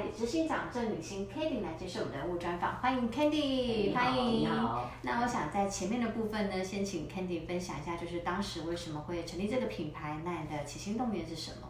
[0.00, 4.40] 代理执行长郑履新 Candy 来接受我们的人物专访，欢迎 Candy，欢迎。
[4.40, 4.90] 你好。
[5.02, 11.68] 那我想在前面的部分呢，先请 Candy 分享一下，就是当时为什么会成立这个品牌，那你的起心动念是什么？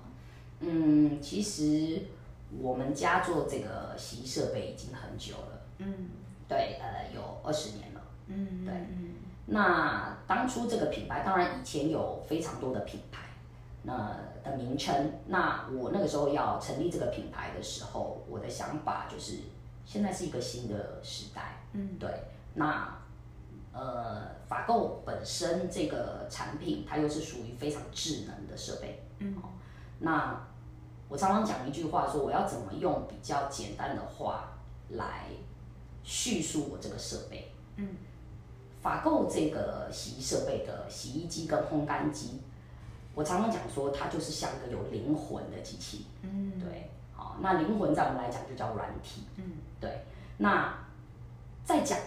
[0.60, 2.02] 嗯，其实
[2.60, 5.62] 我们家做这个洗衣设备已经很久了。
[5.78, 6.10] 嗯，
[6.48, 8.00] 对，呃，有二十年了。
[8.28, 8.72] 嗯，对。
[8.72, 9.14] 嗯，
[9.46, 13.22] 那当初这个品牌，当然以前有非常多的品牌，
[13.82, 15.12] 那的名称。
[15.26, 19.38] 那我那个时候要成立这个品牌的时候，我的想法就是，
[19.84, 21.62] 现在是一个新的时代。
[21.72, 22.10] 嗯，对。
[22.54, 22.98] 那
[23.72, 29.02] 呃，法购本身这个产品，它又是属于非常智能的设备。
[29.18, 29.36] 嗯，
[29.98, 30.46] 那。
[31.12, 34.52] 我常常讲一句话，说我要怎么用比较简单的话
[34.90, 35.24] 来
[36.04, 37.50] 叙述我这个设备。
[37.74, 37.96] 嗯，
[38.80, 42.40] 法购这个洗衣设备的洗衣机跟烘干机，
[43.14, 46.06] 我常常讲说它就是像一个有灵魂的机器。
[46.22, 49.22] 嗯，对，好，那灵魂在我们来讲就叫软体。
[49.36, 49.44] 嗯，
[49.80, 50.04] 对，
[50.38, 50.78] 那
[51.64, 51.98] 再讲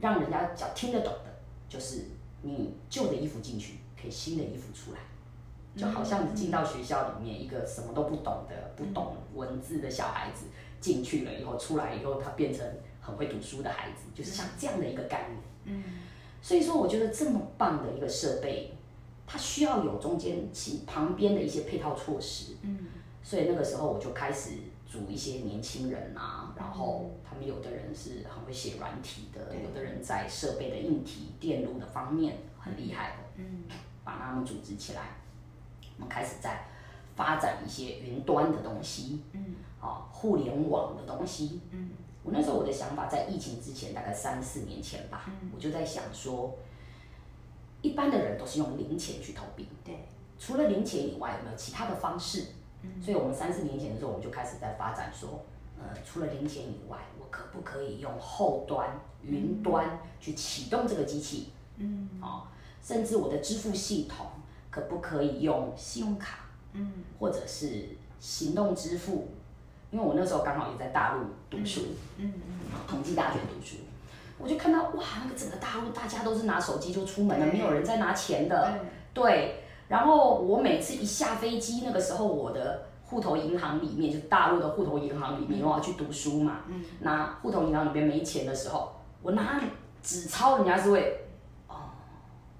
[0.00, 1.30] 让人家讲听得懂的，
[1.68, 2.06] 就是
[2.42, 4.98] 你旧的衣服进去，可以新的衣服出来。
[5.74, 10.44] 就好像你进到学校里面，一个什么都不懂的、不懂文字的小孩子
[10.80, 12.66] 进去了以后，出来以后他变成
[13.00, 15.40] 很会读书的孩子，就是像这样的一个概念。
[15.64, 15.82] 嗯，
[16.42, 18.71] 所以说我觉得这么棒的一个设备，
[19.32, 22.56] 它需要有中间其旁边的一些配套措施。
[22.60, 22.80] 嗯，
[23.22, 24.50] 所以那个时候我就开始
[24.86, 33.16] 组一些年轻人啊，然后他们有的人是很会写软体的，有的人在设备的硬体、电路的方面很厉害的。
[33.36, 33.62] 嗯，
[34.04, 35.00] 把他们组织起来。
[35.96, 36.66] 我们开始在
[37.16, 41.88] 发展一些云端的东西，嗯，啊，互联网的东西，嗯，
[42.22, 46.54] 我那时候我的想法，在疫情之前，大概三四年前吧，嗯，我就在想说，
[47.82, 50.06] 一般的人都是用零钱去投币，对，
[50.38, 52.46] 除了零钱以外，有没有其他的方式？
[52.82, 55.44] 嗯，所以我们三四年前的时候，我们就开始在发展说，
[55.78, 61.50] 呃，除了零钱以外，我可不可以用后端云端去启动这个机器？
[61.76, 62.44] 嗯，哦，
[62.82, 64.26] 甚至我的支付系统。
[64.72, 66.46] 可不可以用信用卡？
[66.72, 69.28] 嗯，或者是行动支付？
[69.90, 71.82] 因为我那时候刚好也在大陆读书，
[72.16, 72.42] 嗯嗯，
[72.88, 73.76] 统计大学读书，
[74.42, 78.74] 我就看到哇，那个整个大陆大家都是拿手机就出门了，没有人在拿钱的，
[79.14, 79.62] 对。
[79.88, 88.90] 然后我每次一下飞机，那个时候我的户头银行里面，就大陆的户头银行里面，我要去读书嘛，嗯，拿户头银行里面没钱的时候，
[89.22, 89.60] 我拿
[90.02, 91.26] 纸钞，人家是会
[91.68, 91.90] 哦，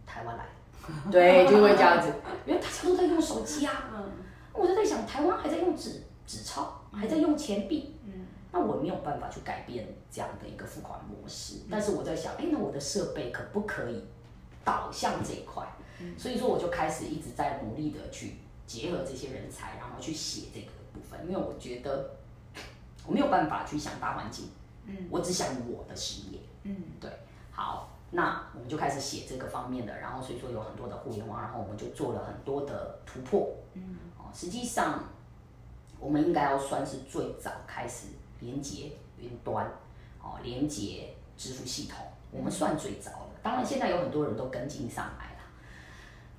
[0.07, 0.45] 台湾来。
[1.11, 2.13] 对，就会这样子，
[2.45, 3.73] 因为大家都在用手机啊。
[3.95, 4.13] 嗯，
[4.53, 7.97] 我就在想，台湾还在用纸纸钞，还在用钱币。
[8.05, 8.22] 嗯，
[8.53, 11.61] 那我没有办法去改变这样的一个付款模式。
[11.71, 14.05] 但是我在想，哎，那我的设备可不可以
[14.65, 15.67] 导向这一块？
[15.99, 18.37] 嗯，所以说我就开始一直在努力的去
[18.67, 21.27] 结合这些人才，然后去写这个部分。
[21.27, 22.11] 因为我觉得
[23.07, 24.51] 我没有办法去想大环境，
[24.87, 26.39] 嗯，我只想我的事业。
[26.63, 27.11] 嗯，对，
[27.51, 27.89] 好。
[28.15, 33.49] 那我们就开始写这个方面的，然后所以说有很多的互联网，然后我们就做了很多的突破。
[33.73, 35.03] 嗯，哦，实际上
[35.99, 38.09] 我们应该要算是最早开始
[38.43, 39.67] 连接云端，
[40.21, 43.41] 哦，连接支付系统，我们算最早的。
[43.43, 45.43] 当然现在有很多人都跟进上来了。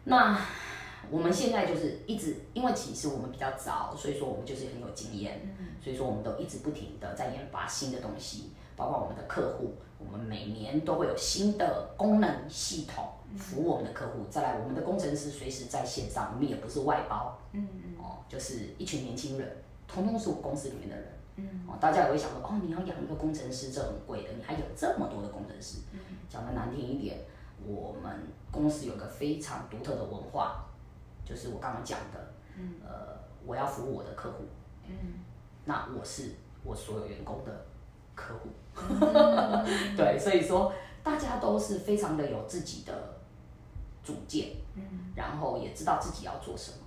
[0.03, 0.39] 那
[1.09, 5.41] 我们现在就是一直，因为其实我们比较早，所以说我们就是很有经验，
[5.81, 8.51] 所以说我们都一直不停的在研发新的东西。
[8.75, 14.25] 包括我们的客户，我们每年都会有新的功能系统服务我们的客户。
[14.31, 17.67] 再来，我们的工程师随时在线上，我们也不是外包，嗯
[17.99, 21.05] 哦，就是一群年轻人，通通是我公司里面的人，
[21.35, 21.65] 嗯。
[21.67, 25.79] 哦，大家也会想说，哦，你要养一个工程师，这很贵的，你还有这么多的工程师，
[26.29, 27.19] 讲得难听一点，
[27.65, 30.65] 我们公司有个非常独特的文化，
[31.25, 32.33] 就是我刚刚讲的，
[32.85, 34.45] 呃，我要服务我的客户，
[34.87, 34.93] 嗯，
[35.65, 36.31] 那我是
[36.63, 37.65] 我所有员工的
[38.15, 38.49] 客户。
[39.95, 43.19] 对，所以说大家都是非常的有自己的
[44.03, 46.77] 主见，嗯，然后也知道自己要做什么。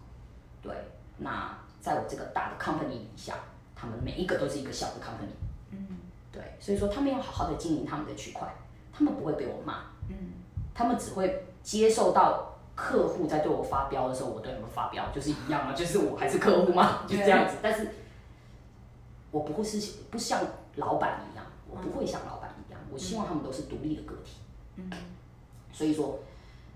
[0.60, 0.74] 对，
[1.18, 3.36] 那在我这个大的 company 底下，
[3.76, 5.36] 他们每一个都是一个小的 company，
[5.70, 5.86] 嗯，
[6.32, 8.52] 对，所以说他们要好好的经营他们的区块，
[8.92, 10.16] 他们不会被我骂，嗯，
[10.74, 17.56] 他们只会接受到客户在对我发飙的时候，我对他们发飙就是一样嘛，就是我还是客户嘛， 就是这样子。
[17.62, 17.88] 但是
[19.30, 20.40] 我不会是不像
[20.76, 21.44] 老板一样。
[21.68, 24.36] 我不会像老板一样，我希望他们都是独立的个体。
[24.76, 24.88] 嗯，
[25.72, 26.20] 所以说，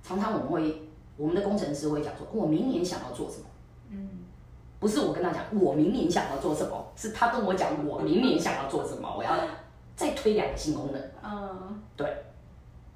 [0.02, 0.82] 常常我们会，
[1.16, 3.44] 我们的工程师会讲说，我明年想要做什么？
[3.90, 4.08] 嗯，
[4.80, 9.38] 不是我跟他讲我明年想要做什么，是他跟我讲我明年想要做什么，我要
[9.94, 11.00] 再推两个新功能。
[11.22, 12.24] 嗯，对，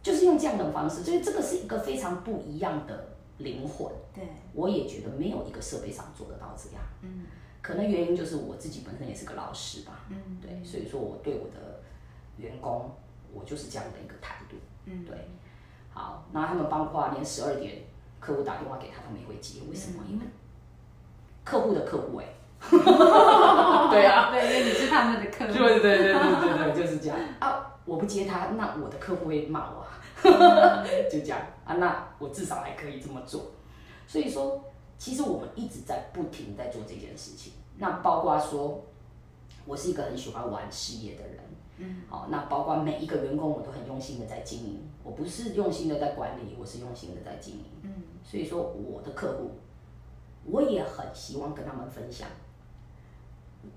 [0.03, 3.93] 就是用这样的方式，所以这个是一个非常不一样的灵魂。
[4.15, 6.83] 对，我也觉得没有一个设备上做得到这样。
[7.03, 7.27] 嗯，
[7.61, 10.07] 可能原因就是我自己本身也是个老师吧。
[10.09, 11.83] 嗯，对，所以说我对我的
[12.39, 12.91] 员工，
[13.33, 14.57] 我就是这样的一个态度。
[14.87, 15.15] 嗯，对。
[15.93, 17.83] 好，那他们包括连十二点
[18.19, 19.61] 客户打电话给他，他们也会接。
[19.69, 20.03] 为什么？
[20.09, 20.25] 嗯、因为
[21.45, 22.31] 客户的客户哎、欸。
[23.91, 25.53] 对啊，对，因为你是他们的客户。
[25.53, 27.71] 对对对对对对，就是这样 啊！
[27.85, 29.85] 我不接他，那我的客户会骂我。
[31.11, 33.53] 就这样啊，那我至少还可以这么做。
[34.07, 34.65] 所以说，
[34.97, 37.53] 其实我们一直在不停在做这件事情。
[37.77, 38.83] 那包括说，
[39.67, 41.39] 我是一个很喜欢玩事业的人。
[41.77, 44.81] 嗯，好，那包括每一个员工，我都很用心的在经营。
[45.03, 47.65] 我不是用心的在管理，我是用心的在经营。
[47.83, 47.91] 嗯，
[48.25, 49.51] 所以说我的客户，
[50.47, 52.29] 我也很希望跟他们分享。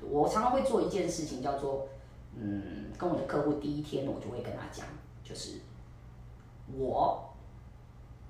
[0.01, 1.87] 我常常会做一件事情，叫做，
[2.35, 4.85] 嗯，跟我的客户第一天，我就会跟他讲，
[5.23, 5.59] 就是，
[6.77, 7.33] 我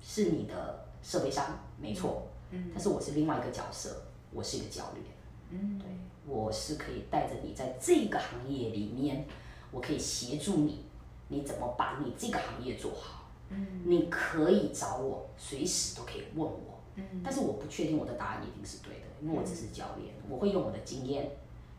[0.00, 4.02] 是你的设备商，没错，嗯，但是我是另外一个角色，
[4.32, 5.04] 我是一个教练。
[5.50, 5.88] 嗯，对，
[6.26, 9.26] 我是可以带着你在这个行业里面。
[9.70, 10.86] 我可以协助你，
[11.28, 13.28] 你怎么把你这个行业做好？
[13.50, 16.77] 嗯，你可以找我，随时都可以问我。
[16.98, 21.30] 嗯，但是我不确定我的答案一定是对的，因为我只是教练，嗯，我会用我的经验，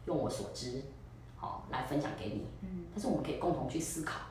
[0.06, 0.81] 用我所知，
[1.36, 2.48] 好来分享给你。
[2.62, 4.21] 嗯，但是我们可以共同去思考，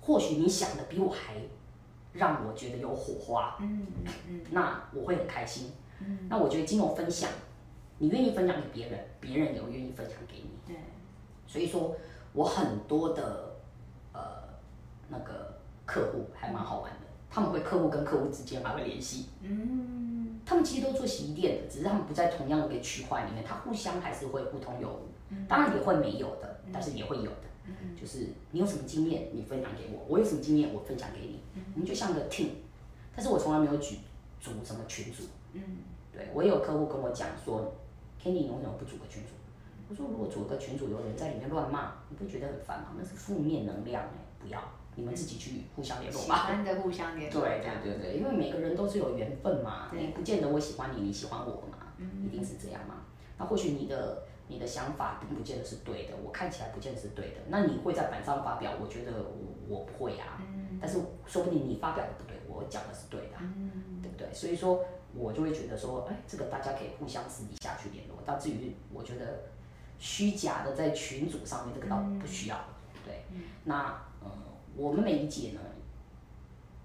[0.00, 1.34] 或许你想的比我还
[2.12, 3.56] 让我觉得有火花。
[3.60, 5.72] 嗯嗯嗯，那我会很开心。
[6.00, 7.28] 嗯，那我觉得经由分享，
[7.98, 10.50] 你愿意分享给别人，别人也会愿意分享给你。
[10.66, 10.76] 对，
[11.46, 11.96] 所以说。
[12.34, 13.56] 我很多的
[14.12, 14.20] 呃
[15.08, 19.97] 那个客户还蛮好玩的，他们会客户跟客户之间还会联系，嗯，
[20.48, 25.02] 他们其实都做洗衣店的，只是他们不在同样的一个区块里面，他互相还是会互通有无，
[25.46, 27.44] 当然也会没有的，但是也会有的，
[27.94, 31.40] 就是你有什么经验，你分享给我，我有什么经验，我分享给你，
[31.74, 32.48] 我们就像个 team，
[33.14, 33.98] 但是我从来没有举
[34.40, 35.62] 组什么群组，嗯，
[36.10, 37.74] 对，我也有客户跟我讲说
[38.18, 39.34] ，Kenny，你为什么不组个群组？
[39.90, 42.94] 我说，如果组个群组有人在里面乱骂，你不觉得很烦吗？
[42.96, 44.62] 那是负面能量哎，不要，
[44.98, 46.34] 你们自己去互相联络吧。
[46.34, 47.40] 喜欢的互相联络。
[47.40, 52.96] 对对对对，因为每个人都是有缘分嘛，你不见得我喜欢你，你喜欢我嘛，一定是这样嘛。
[53.38, 57.36] 那或许你的你的想法并不见得是对的，我看起来不见得是对的。
[57.46, 60.42] 那你会在板上发表，我觉得我我不会啊。
[60.80, 63.38] 但是说不定你发表的不对，我讲的是对的，
[64.02, 64.26] 对不对？
[64.34, 64.84] 所以说，
[65.14, 68.16] 我就会觉得说，哎，这个大家可以互相私底下去联络。
[68.26, 69.44] 到至于我觉得。
[70.00, 72.56] 虚假的在群组上面，这个倒不需要。
[72.56, 74.07] 嗯、对，嗯、那呃，
[74.78, 75.60] 我们每一节呢，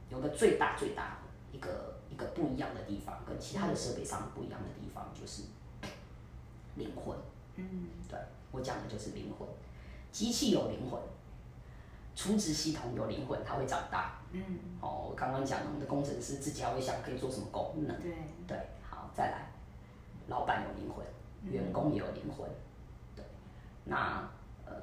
[0.09, 5.43] 有个最大最大的一个一个不一样的地方，跟其他的设备商不一样的地方就是
[6.75, 7.15] 灵魂。
[7.55, 8.17] 嗯，对，
[8.51, 9.47] 我讲的就是灵魂。
[10.11, 10.99] 机器有灵魂，
[12.15, 14.19] 储值系统有灵魂，它会长大。
[14.31, 14.43] 嗯，
[14.81, 17.95] 哦，我刚刚讲我们的工程师自己还会想可以做什么功能。
[18.01, 18.11] 对，
[18.47, 19.51] 对，好，再来，
[20.27, 21.05] 老板有灵魂，
[21.43, 22.49] 员工也有灵魂。
[22.49, 22.53] 嗯
[23.85, 24.25] 那
[24.65, 24.73] 呃，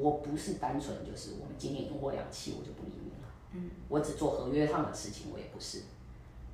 [0.00, 3.28] 我不是单纯就是我们今天用过两期我就不理你了。
[3.52, 5.82] 嗯，我只做合约上的事情，我也不是。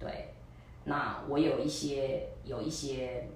[0.01, 0.35] 对，
[0.85, 3.29] 那我有一些有一些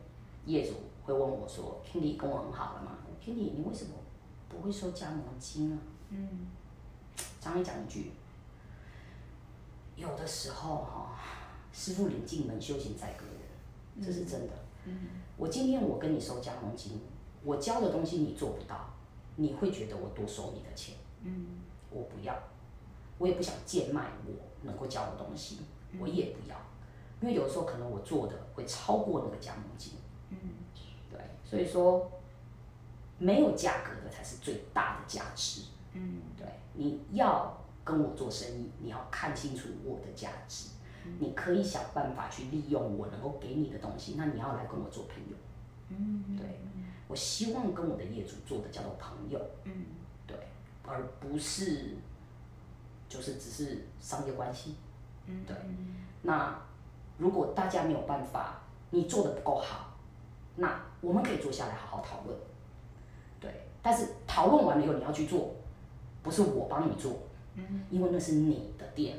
[0.47, 0.73] 业主
[1.05, 3.93] 会问我说：“Candy 跟我很好了吗？Candy 你为什么
[4.49, 5.79] 不会收加盟金啊？”
[6.11, 6.49] 嗯，
[7.41, 8.11] 常常讲一句，
[9.95, 11.07] 有的时候哈、哦，
[11.73, 14.55] 师傅领进门，修行在个人，这是真的。
[14.87, 14.99] 嗯，
[15.37, 17.01] 我今天我跟你收加盟金。
[17.45, 18.93] 我教的东西你做不到，
[19.37, 20.97] 你会觉得我多收你的钱？
[21.23, 21.47] 嗯，
[21.91, 22.35] 我不要，
[23.19, 24.33] 我也不想贱卖我
[24.63, 25.59] 能够教的东西，
[25.99, 26.57] 我也不要，
[27.21, 29.95] 因为有的时候可能我做的会超过那个加盟金。
[30.31, 30.39] 嗯，
[31.11, 32.11] 对，所以说
[33.19, 35.63] 没有价格的才是最大的价值。
[35.93, 40.71] 嗯，对，你要跟我做生意，你要看清楚我的价值，
[41.19, 45.37] 你可以想办法去利用我能够给你的东西，那你要来跟我做朋友。
[45.89, 46.61] 嗯，对。
[47.11, 49.85] 我希望跟我的业主做的叫做朋友，嗯，
[50.29, 50.37] 对，
[50.87, 51.97] 而不是
[53.09, 54.77] 就是只是商业关系，
[55.27, 55.57] 嗯，对。
[56.23, 56.63] 那
[57.19, 59.99] 如果大家没有办法，你做的不够好，
[60.55, 62.39] 那我们可以坐下来好好讨论，
[63.41, 63.51] 对。
[63.83, 65.57] 但是讨论完了以后你要去做，
[66.23, 67.25] 不是我帮你做，
[67.57, 69.19] 嗯，因为那是你的店，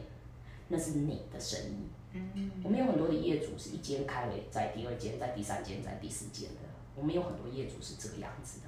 [0.69, 2.51] 那是你的生意，嗯。
[2.63, 6.70] 我们有很多的业主是一间开了，在第二间，在第三间，在第四间的。
[6.95, 8.67] 我们有很多业主是这个样子的，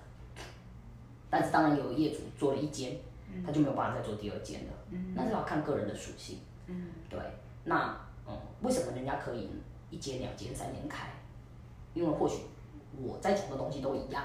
[1.30, 2.98] 但是当然有业主做了一间，
[3.46, 4.74] 他就没有办法再做第二间了，
[5.16, 6.40] 那是要看个人的属性。
[6.68, 7.20] 嗯，对。
[7.66, 9.50] 那嗯，为什么人家可以
[9.90, 11.10] 一间、两间、三间开？
[11.94, 12.44] 因为或许
[13.02, 14.24] 我在讲的东西都一样，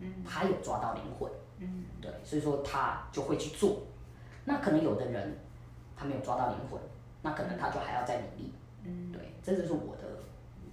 [0.00, 3.82] 嗯，他有抓到灵魂，嗯，对，所以说他就会去做。
[4.44, 5.38] 那可能有的人
[5.96, 6.80] 他没有抓到灵魂，
[7.22, 8.52] 那可能他就还要再努力，
[8.84, 10.02] 嗯，对，这就是我的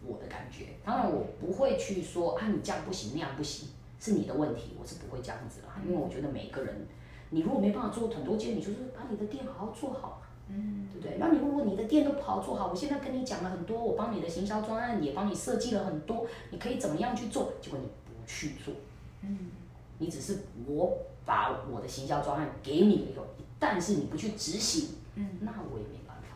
[0.06, 0.66] 我的感觉。
[0.84, 6.86] 当然我不会去说啊，你这样不行，那样不行，是你的问题，我是不会这样子啦，因为我觉得每个人，
[7.30, 10.22] 你如果没办法做很多件，你就是把你的店好好做好。
[10.54, 11.18] 嗯，对不对？
[11.18, 17.54] 那你如果你的店都不好做好，我现在跟你讲了很多，我帮你的行销专案也帮你设计了很多，你可以怎么样去做？
[17.62, 18.74] 结果你不去做，
[19.22, 19.52] 嗯，
[20.00, 23.26] 你只是我把我的行销专案给你了以后，
[23.60, 26.36] 但是你不去执行，嗯，那我也没办法，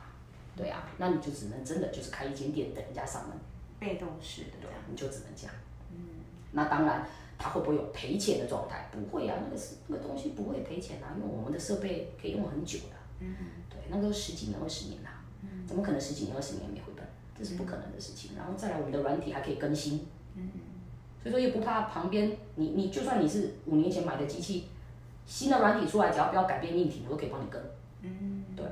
[0.56, 3.38] 对啊，那你就只能真的就是开一间店等人家上门，
[3.80, 5.54] 被动式的，对，你就只能这样，
[5.92, 5.98] 嗯，
[6.52, 8.90] 那当然它会不会有赔钱的状态？
[8.92, 13.36] 不会啊，那个是那个东西不会赔钱啊，因为我们的设备可以用很久的，嗯。
[13.70, 15.22] 对那都十几年、二十年啦，
[15.68, 17.06] 怎么可能十几年、二十年没回本？
[17.38, 18.32] 这是不可能的事情。
[18.36, 20.50] 然后再来，我们的软体还可以更新，嗯
[21.22, 24.68] 所以说也不怕旁边你你就算你是五年前买的机器，
[25.26, 27.62] 新的软体出来，只要不要改变硬体，我都可以帮你更。
[28.02, 28.64] 嗯，对，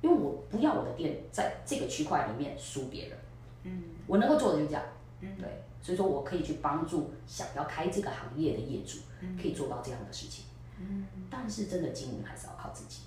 [0.00, 3.18] 因为我不要我的店在这个区块里面输别人。
[3.64, 4.82] 嗯，我能够做的就是这样。
[5.20, 8.98] 嗯，对，所以说我可以去帮助想要开这个行业的业主，
[9.40, 10.44] 可以做到这样的事情。
[10.78, 13.02] 嗯，但是真的经营还是要靠自己。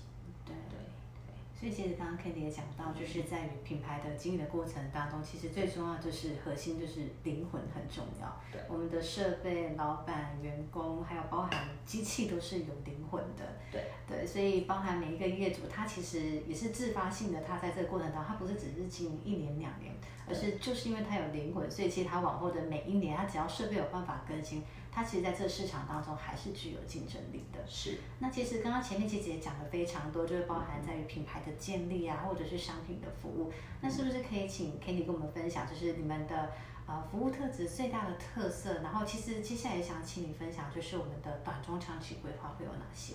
[1.58, 8.40] 所以其实刚刚 Kandy 也讲到，就是在于品牌的经营的过程当中，其实最重要就是核心就是灵魂很重要。
[8.52, 13.44] 对，我们的设备、老板、员工，还有包含机器都是有灵魂的。
[13.72, 19.92] 对对，所以包含每一个业主，他其实也是自发性的，他在这个过程当中，他不是只是经营一年两年，
[20.28, 24.62] 而是就是因为他有灵魂，所以其实他往后的每一年，他只要设备有办法更新。
[24.98, 27.60] 它其实在这个市场当中还是具有竞争力的。
[27.68, 27.98] 是。
[28.18, 33.52] 那其实刚刚前面其实也讲了非常多，就是包含在于品牌的建立啊，或者是商品的服务。
[33.80, 36.50] 那是不是可以请 Kenny 跟我们分享，就是你们的
[36.88, 38.80] 呃服务特质最大的特色？
[38.82, 43.14] 然后其实接下来也想请你分享，就是我们的短中长期规划会有哪些？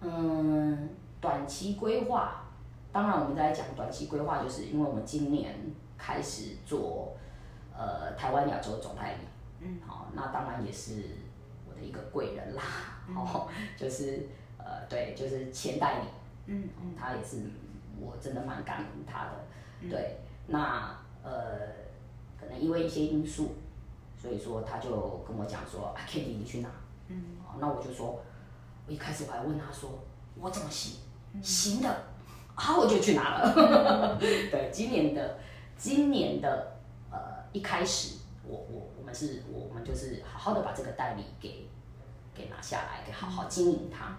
[0.00, 0.88] 嗯，
[1.20, 2.46] 短期规划，
[2.90, 5.54] 当然我们在讲短期规划，就是因为我们今年
[5.96, 7.16] 开始做
[7.72, 9.18] 呃台湾亚洲总代理。
[9.64, 11.04] 嗯，好，那当然也是
[11.68, 12.62] 我的一个贵人啦，
[13.14, 14.26] 哦、嗯，就是
[14.58, 16.08] 呃，对，就是前代理，
[16.46, 17.42] 嗯嗯，他也是
[18.00, 19.30] 我真的蛮感恩他的，
[19.82, 21.30] 嗯、对，那呃，
[22.40, 23.54] 可能因为一些因素，
[24.20, 26.68] 所以说他就跟我讲说，啊，Candy 你去哪？
[27.06, 27.22] 嗯，
[27.60, 28.20] 那我就说，
[28.88, 30.00] 我一开始我还问他说，
[30.40, 30.98] 我怎么行？
[31.34, 32.04] 嗯、行的，
[32.56, 34.18] 好，我就去拿了。
[34.18, 35.38] 对，今年的
[35.76, 36.78] 今年的
[37.12, 37.18] 呃
[37.52, 38.88] 一开始，我我。
[39.14, 41.68] 是我们就是好好的把这个代理给
[42.34, 44.16] 给拿下来，给好好经营它。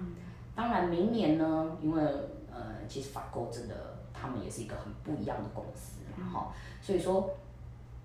[0.55, 2.03] 当然，明年呢，因为
[2.51, 7.31] 呃，其实法购真的他们也是一个很不一样的公司，然后所以说，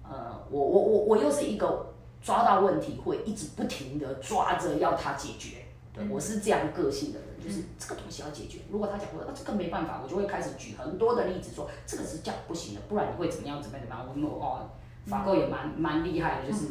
[0.03, 1.93] 呃，我我我我又是一个
[2.23, 8.61] 抓到问题会一直不停的抓着要他解决，对，我是这样个性的人，就是这个东西要解决。
[8.71, 14.09] 如果他讲说啊这个没办法，我就会开始举很多的例子说这个是这样不行的，不然你会怎么样怎么样怎么样？
[14.09, 14.71] 我们哦。
[15.09, 16.67] 法购也蛮蛮厉害的，就是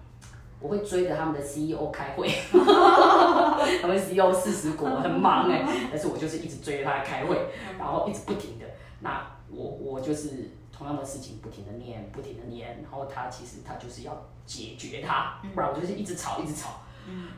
[0.60, 2.28] 我会追着他们的 CEO 开会，
[3.80, 7.36] 他们 CEO 四十国很忙哎，但是我就是一直追着他来开会，
[7.78, 8.66] 然后一直不停的，
[9.00, 16.82] 那我我就是同样的事情不停的念，不停的念，然后他其实他就是要解决它，不然我就是一直吵一直吵，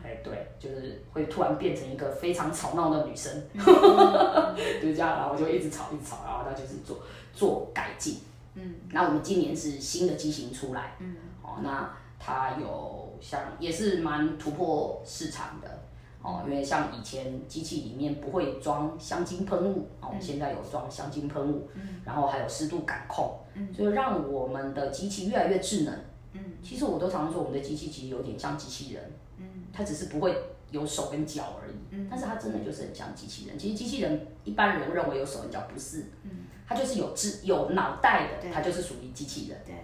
[0.05, 6.99] 哎对，就是会突然变成一个非常吵闹的女生， 就是这样，然后我就一直吵一直吵，然后他就是做
[7.33, 8.19] 做改进。
[8.55, 15.83] 嗯，那我们今年是新的机型出来，嗯，哦，那它有像也是蛮突破市场的，
[16.21, 25.95] 哦，因为像以前机器里面不会装香精喷雾，哦，我们现在有装香精喷雾，嗯，然后还有湿度感控，嗯，所以让我们的机器越来越智能，
[26.35, 30.37] 嗯，其实我都常常说我们的机器其实有点像机器人，嗯，它只是不会
[30.71, 36.31] 有手跟脚而已，嗯，但是它真的就是很像机器人，其实机器人一般人认为有手跟脚，不是，嗯。
[36.73, 39.61] 它就是有智有脑袋的，它就是属于机器人。
[39.67, 39.75] 对。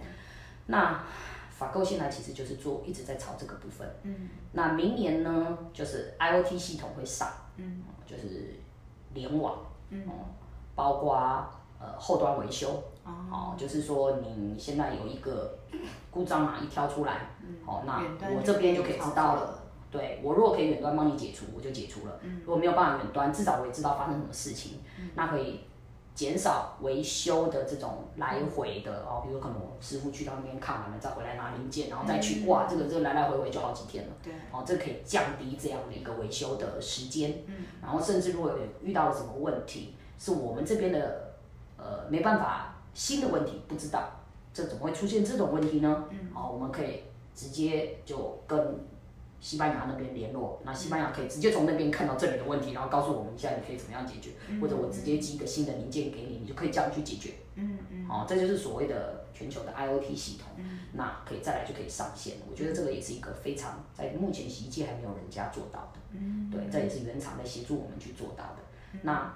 [0.65, 1.03] 那
[1.51, 3.87] 法购现在其实就是做一直在炒这个部分。
[4.01, 4.29] 嗯。
[4.53, 7.27] 那明年呢，就是 IoT 系统会上，
[7.57, 8.55] 嗯，就是
[9.13, 10.03] 联网，嗯，
[10.73, 11.15] 包括
[11.79, 15.59] 呃后端维修，哦，就是说你现在有一个
[16.09, 18.03] 故障码一挑出来，嗯，好，那
[18.35, 19.59] 我这边就可以知道了。
[19.91, 22.19] 对，我如果可以远端帮你解除，我就解除了。
[22.23, 22.41] 嗯。
[22.45, 24.79] 如果没有办法远端，至少我也知道发生什么事情，
[25.13, 25.61] 那可以。
[26.15, 34.13] 减少维修的这种来回的哦，比如可能我师傅去到那边看完了，再回来拿零件，然后再去，挂，这个这个来来回回就好几天了。
[34.21, 37.43] 对，哦，这个可以降低这样的一个维修的时间。
[37.47, 41.35] 嗯，然后甚至如果有遇到了什么问题，是我们这边的
[41.77, 44.09] 呃没办法新的问题不知道，
[44.53, 46.05] 这怎么会出现这种问题呢？
[46.09, 48.79] 嗯，哦，我们可以直接就跟。
[49.41, 57.35] 西班牙那边联络，那西班牙可以直接从那边看到这里的问题，然后告诉我们现在你可以怎么样解决，嗯、或者我直接寄一个新的零件给你，你就可以这样去解决。
[57.55, 58.05] 嗯嗯。
[58.05, 60.47] 好、哦，这就是所谓的全球的 IoT 系统。
[60.57, 60.79] 嗯。
[60.93, 62.37] 那可以再来就可以上线。
[62.49, 65.99] 我觉得这个也是一个非常在目前洗衣机还没有人家做到的。
[66.11, 66.49] 嗯。
[66.51, 68.57] 对，这也是原厂在协助我们去做到的。
[68.93, 69.33] 嗯、那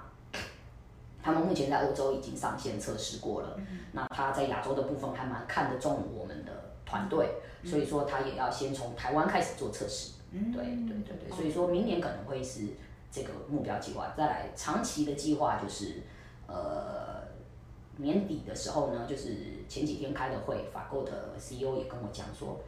[1.22, 3.54] 他们目前在欧洲已经上线测试过了。
[3.56, 3.78] 嗯。
[3.92, 7.28] 那他在亚洲的部分还蛮看得中我们的团队。
[7.64, 10.12] 所以说，他也要先从台湾开始做测试。
[10.32, 11.34] 嗯，对对对对。
[11.34, 12.68] 所以说明年可能会是
[13.10, 14.12] 这个目标计划。
[14.14, 16.02] 再来，长期的计划就是，
[16.46, 17.22] 呃，
[17.96, 22.60] 年底的时候呢，就是前几天开的会，法购的 CEO 也跟我讲说，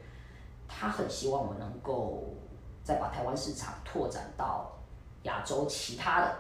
[0.67, 2.35] 他很希望我能够
[2.83, 4.79] 再把台湾市场拓展到
[5.25, 6.35] 亚洲其他的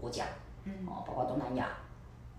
[0.00, 0.26] 国家，
[0.62, 1.70] 嗯，哦，包括东南亚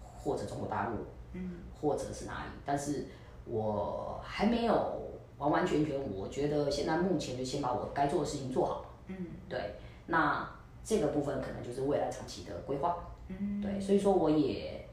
[0.01, 0.95] 或者中国大陆，
[1.33, 3.07] 嗯，或者是哪里，但是
[3.45, 4.99] 我还没有。
[5.37, 8.85] 完完全全，我觉得现在目前就先把我该做的事情做好。
[9.07, 9.73] 嗯，对，
[10.05, 10.47] 那
[10.83, 12.95] 这个部分可能就是未来长期的规划。
[13.27, 14.87] 嗯，对，所以说我也，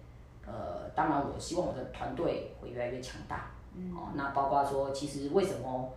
[0.47, 3.51] 呃，当然我希望我的团队会越来越强大。
[3.75, 5.93] 嗯，哦，那包括说，其实为什么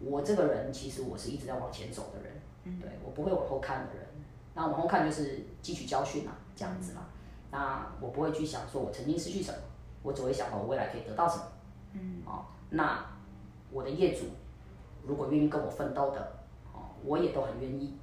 [0.00, 2.40] 我这个人，其实我是一直在往前走的人。
[2.64, 4.06] 嗯，对，我不会往后看的人。
[4.54, 7.02] 那往后看就是汲取教训嘛，这样子嘛。
[7.50, 9.58] 那我不会去想说我曾经失去什么，
[10.02, 11.42] 我只会想我未来可以得到什么。
[11.94, 13.06] 嗯，哦，那。
[13.74, 14.26] 我的业主
[15.06, 16.20] 如果愿意跟我奋斗的，
[16.74, 17.96] 哦，我也都很愿意。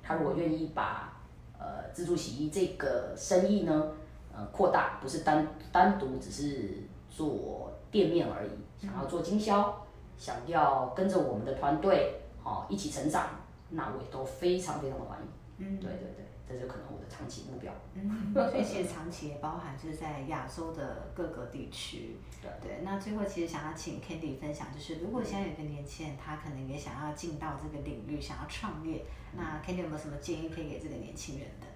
[0.00, 1.20] 他如果愿意把
[1.58, 3.90] 呃自助洗衣这个生意呢，
[4.32, 9.84] 呃扩大，不是单单独只是做店面而已，想要做经销，
[10.16, 13.30] 想要跟着我们的团队，哦，一起成长，
[13.70, 15.26] 那我也都非常非常的欢迎。
[15.66, 16.27] 嗯，对对对。
[16.48, 17.70] 这就可能我的长期目标。
[17.94, 22.16] 嗯， 所以其实长期也包含就是在亚洲的各个地区。
[22.40, 22.80] 对对。
[22.82, 29.04] 那最后其实想要请 Candy 分享，就是如果现在有个年轻人，他可能也想要进到这个领域，想要创业，
[29.36, 31.66] 那 Candy 有没有什么建议可以给这个年轻人的？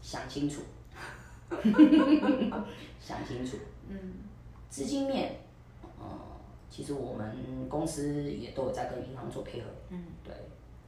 [0.00, 0.62] 想清楚。
[2.98, 3.58] 想清楚。
[3.88, 4.14] 嗯。
[4.70, 5.36] 资金面，
[6.00, 6.18] 嗯，
[6.70, 9.66] 其实我们公司也都有在跟银行做配合。
[9.90, 10.04] 嗯。
[10.24, 10.32] 对，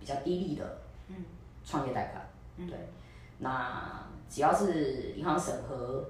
[0.00, 0.78] 比较低利的，
[1.08, 1.16] 嗯，
[1.64, 2.24] 创业贷款。
[2.56, 2.78] 嗯对，
[3.44, 6.02] 那只要是银行审核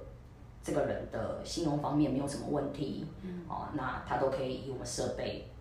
[0.63, 5.51] 这个人的信用方面没有什么问题，嗯，哦，那他都可以以我们设备，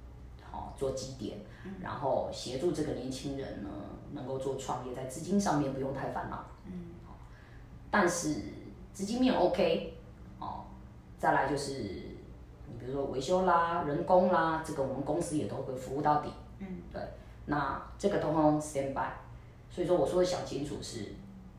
[0.52, 3.68] 哦，做基点，嗯，然后协助这个年轻人呢，
[4.12, 6.94] 能够做创业，在资金上面不用太烦恼，嗯，
[7.90, 8.36] 但是
[8.92, 9.98] 资金面 OK，
[10.38, 10.66] 哦，
[11.18, 17.02] 再来就是你比如说维修啦、人工啦，这个我们公司也都会服务到底，嗯，对，
[17.46, 19.10] 那这个通通 stand by。
[19.68, 21.12] 所以说，我说的想清楚是，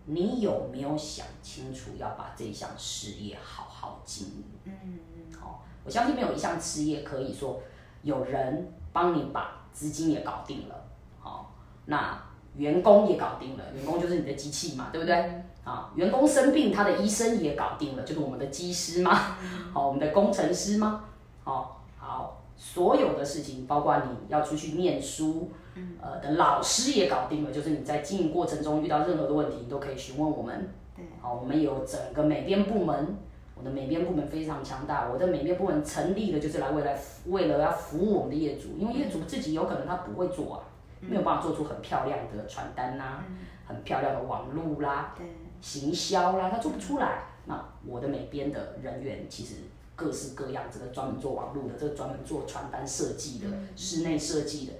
[0.05, 4.43] 你有没有想清楚要把这项事业好好经营？
[4.65, 5.39] 嗯嗯。
[5.39, 7.59] 好，我相信没有一项事业可以说
[8.03, 10.85] 有人帮你把资金也搞定了，
[11.19, 11.53] 好，
[11.85, 12.23] 那
[12.55, 15.43] 员工也搞定了，员工就是你的机器嘛，对不对？
[15.63, 19.35] 啊，员工生病，他的医生也搞定了，就是我们的机师嘛？
[19.73, 21.03] 好，我们的工程师吗？
[21.43, 25.51] 好，好，所有的事情，包括你要出去念书。
[26.01, 30.69] 呃，的老师也搞定了，就是你在经营过程中遇到任何的问题，你都可以询问我们。
[30.95, 33.17] 对，好，我们有整个美编部门，
[33.55, 35.09] 我的美编部门非常强大。
[35.09, 40.59] 我的美编部门成立的就是来未来为了要服务我们的业主，因为业主自己有可能他不会做啊，
[41.01, 43.25] 没有办法做出很漂亮的传单呐、啊，
[43.67, 45.27] 很漂亮的网路啦，对，
[45.59, 47.23] 行销啦，他做不出来。
[47.47, 49.55] 那我的美编的人员其实
[49.95, 54.73] 各式各样，这个专门做网路的，这个专门做传单设计的，室内设计的。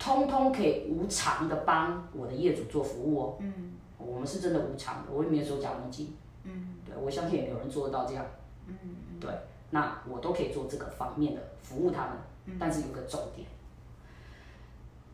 [0.00, 3.36] 通通可以无偿的帮我的业主做服务哦。
[3.38, 6.16] 嗯，我们是真的无偿的，我也没有收加盟金。
[6.44, 8.24] 嗯，对，我相信也没有人做得到这样。
[8.66, 8.74] 嗯，
[9.20, 9.30] 对，
[9.68, 12.12] 那我都可以做这个方面的服务他们。
[12.46, 13.46] 嗯，但是有个重点，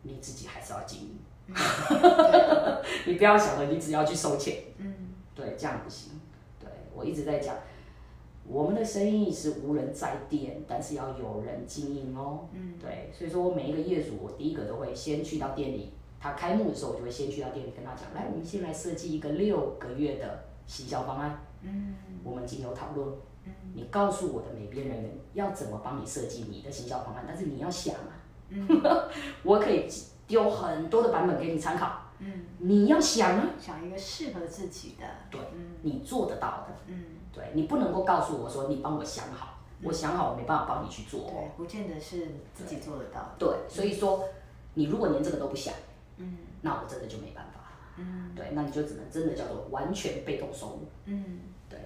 [0.03, 1.19] 你自己还是要经营。
[1.49, 1.55] 嗯，
[3.07, 4.63] 你不要想着你只要去收钱。
[4.79, 4.95] 嗯，
[5.35, 6.13] 对，这样不行。
[6.61, 7.57] 对，我一直在讲。
[8.49, 12.49] 我们的生意是无人在店，但是要有人经营哦。
[12.53, 21.41] 嗯，对，所以说我每一个业主，我第一个都会先去到店里，他开幕的时候，我就会先去到店里跟他讲，来，我们先来设计一个六个月的行销方案。
[21.63, 23.09] 嗯，我们经由讨论，
[23.45, 28.15] 嗯，你告诉我的美编人员要怎么帮你设计你的行销方案，但是你要想啊，
[28.51, 28.69] 嗯，
[29.43, 29.89] 我可以
[30.27, 32.03] 丢很多的版本给你参考。
[32.19, 37.05] 嗯，你要想啊，想一个适合自己的，对，嗯，你做得到的，嗯。
[37.33, 41.29] 对，你不能够告诉我说，你帮我想好，嗯、我想好我没办法帮你去做。
[41.29, 43.35] 对，不见得是自己做得到。
[43.39, 44.25] 对，所以说
[44.73, 45.75] 你如果连这个都不想，
[46.17, 47.61] 嗯，那我真的就没办法。
[47.99, 50.89] 嗯，对，那你就只能真的叫做完全被动收入。
[51.05, 51.79] 嗯，对。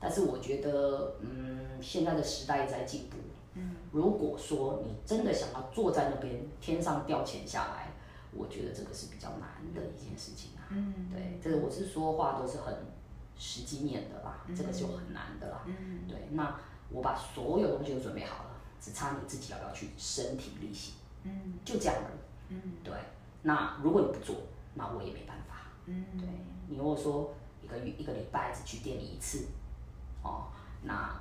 [0.00, 3.16] 但是我觉得，嗯，现在的时代在进步。
[3.54, 7.92] 嗯，如果说你真的想要坐在那边天上掉钱下来，
[8.32, 10.68] 我觉得这个是比较难的一件事情啊。
[10.70, 12.74] 嗯，对，这个我是说话都是很
[13.36, 15.62] 实际面的啦，这个就很难的啦。
[15.66, 16.58] 嗯，对，那
[16.90, 20.94] 我把所有东西都准备好了，只差你自己要不要去身体力行。
[21.24, 22.10] 嗯，就这样了。
[22.48, 22.94] 嗯，对。
[23.42, 24.36] 那如果你不做，
[24.74, 25.68] 那我也没办法。
[25.86, 26.26] 嗯，对。
[26.68, 29.46] 你如果说一个月一个礼拜只去店里一次，
[30.22, 30.48] 哦，
[30.82, 31.20] 那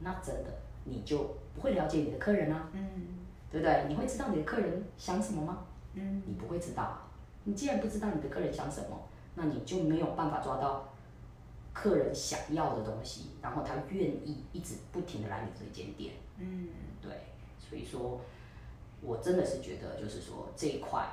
[0.00, 0.50] 那真的
[0.84, 2.68] 你就不会了解你的客人啊。
[2.72, 3.18] 嗯，
[3.50, 3.86] 对不对？
[3.88, 5.64] 你会知道你的客人想什么吗？
[5.98, 6.98] 嗯，你不会知道。
[7.44, 10.88] 你既然不知道你的客人想什么，那你就没有办法抓到
[11.72, 16.14] 客人想要的东西，然后他愿意一直不停的来你这间店。
[16.38, 16.68] 嗯，
[17.02, 17.10] 对。
[17.58, 18.20] 所以说，
[19.02, 21.06] 我真的是觉得，就是说这一块。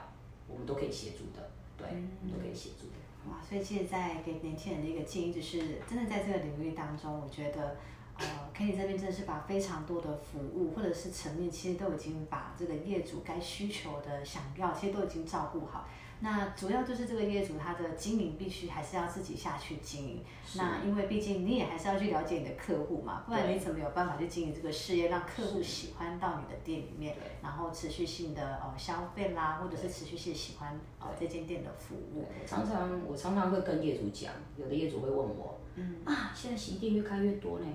[0.48, 2.94] 我们都可以协助的，对，嗯、都可以协助的。
[3.28, 7.78] 哇，所以其实，在给年轻人的一个建议就是，真的在这个领域当中，我觉得，
[8.18, 8.26] 呃
[8.56, 15.88] ，Candy 这边真的是把非常多的服务或者是层面，其实都已经把这个业主该需求的想要，其实都已经照顾好。
[16.22, 20.24] 那主要就是这个业主他的经营必须还是要自己下去经营。
[20.56, 32.26] 那因为毕竟你也还是要去了解你的客户嘛，不然你怎么有办法去经营这个事业，让客户喜欢到你的店里面，然后持续性的哦消费啦，或者是持续性喜欢哦这间店的服务。
[32.48, 37.66] 常常我常常会跟业主讲，有的业主会问我，嗯啊，现在洗衣店越开越多呢，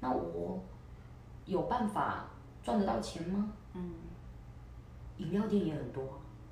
[0.00, 0.62] 那我
[1.44, 2.26] 有办法
[2.62, 3.50] 赚得到钱吗？
[3.74, 3.92] 嗯，
[5.18, 6.02] 饮料店也很多。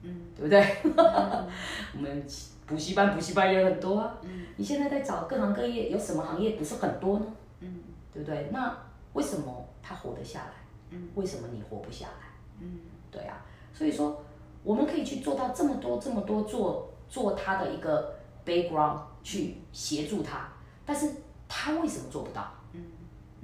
[0.03, 0.61] 嗯，对不对？
[0.85, 1.49] 嗯、
[1.97, 2.27] 我们
[2.67, 4.19] 补习班补习班也很多啊。
[4.23, 7.27] 嗯，你现在在找各行各业，有什么行业不是很多呢？
[7.61, 8.51] 嗯，对不对？
[8.53, 8.77] 那
[9.15, 10.53] 为什么他活得下来？
[10.91, 12.29] 嗯，为什么你活不下来？
[12.61, 12.81] 嗯，
[13.11, 13.45] 对啊。
[13.73, 14.23] 所以说，
[14.63, 20.49] 我们可以去做到这么多这么多做做他的一个 background 去协助他，
[20.85, 21.11] 但是
[21.49, 22.53] 他为什么做不到？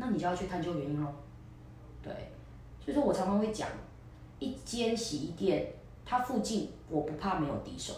[0.01, 1.09] 嗯，那你就要去探究原因喽。
[2.03, 2.13] 对，
[2.85, 3.69] 所以说我常常会讲，
[4.39, 5.75] 一间洗衣店。
[6.03, 7.95] 它附近我不怕没有敌手，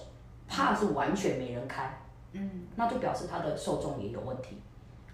[0.46, 1.98] 怕是完全没人开，
[2.32, 4.58] 嗯，那就表示它的受众也有问题，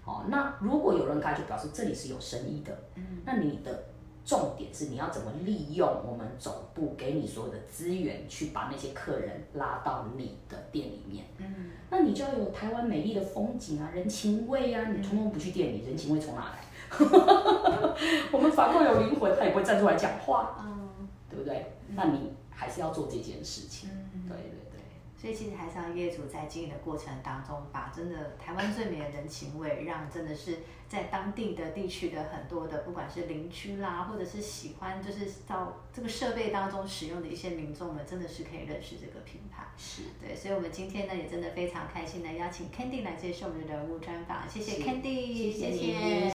[0.03, 3.85] 哦，那如果有人开，就表示这里是有生意的，嗯，那你的
[4.25, 16.59] 重点是你要怎么利用我们总部给你所有的资源，去把那些客人拉到你的店里面，嗯，那你就要有台湾美丽的风景啊，人情味啊，你通通不去店里，人情味从哪来？
[18.31, 21.73] 我们法官有灵魂，他也不会站出来讲话，嗯，对不对？
[21.95, 22.33] 那你。
[22.59, 24.81] 还是要做这件事情，嗯、对对对，
[25.17, 30.57] 所以其实还是要业主在经营的过程当中，把真的台湾最美的人情味，让真的是
[30.89, 39.63] 在当地的地区的很多的，不管是邻居啦，或者是喜欢就是到这个设备当中使用的一些民众们，真的是可以认识这个品牌。
[39.77, 45.71] 是对，所以我们今天呢也真的非常开心的邀请 Candy 来接受我们的人物专访，谢谢 Candy，谢谢。
[45.71, 46.38] 谢谢